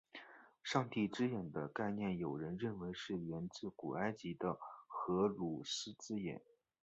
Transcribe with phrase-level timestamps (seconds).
[0.63, 6.41] 上帝之眼的概念有人认为是源自古埃及的荷鲁斯之眼。